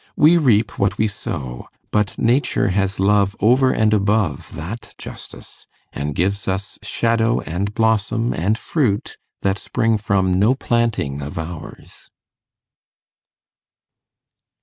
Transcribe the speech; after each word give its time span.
We 0.15 0.35
reap 0.35 0.79
what 0.79 0.97
we 0.97 1.07
sow, 1.07 1.67
but 1.91 2.17
Nature 2.17 2.69
has 2.69 2.99
love 2.99 3.35
over 3.39 3.71
and 3.71 3.93
above 3.93 4.51
that 4.55 4.95
justice, 4.97 5.67
and 5.93 6.15
gives 6.15 6.47
us 6.47 6.79
shadow 6.81 7.41
and 7.41 7.71
blossom 7.75 8.33
and 8.33 8.57
fruit 8.57 9.17
that 9.43 9.59
spring 9.59 9.99
from 9.99 10.39
no 10.39 10.55
planting 10.55 11.21
of 11.21 11.37
ours. 11.37 12.09